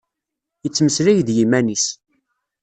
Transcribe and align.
Ittmeslay 0.67 1.19
d 1.27 1.29
yiman-is. 1.37 1.85